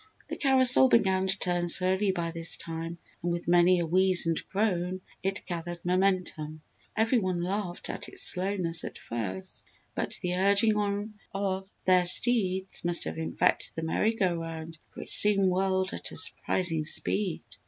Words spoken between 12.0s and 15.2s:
steeds must have infected the merry go round for it